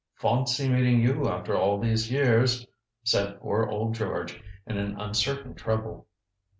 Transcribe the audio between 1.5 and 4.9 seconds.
all these years," said poor old George in